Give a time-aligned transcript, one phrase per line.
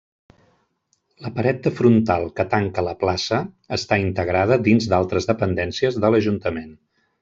[1.25, 3.43] La paret de frontal que tanca la plaça,
[3.81, 6.79] està integrada dins d'altres dependències de l'ajuntament.